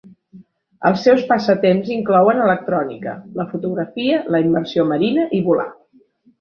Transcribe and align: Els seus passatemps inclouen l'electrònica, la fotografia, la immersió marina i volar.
Els 0.89 1.03
seus 1.07 1.21
passatemps 1.31 1.91
inclouen 1.97 2.41
l'electrònica, 2.45 3.15
la 3.43 3.47
fotografia, 3.53 4.25
la 4.37 4.43
immersió 4.49 4.91
marina 4.97 5.31
i 5.43 5.47
volar. 5.53 5.71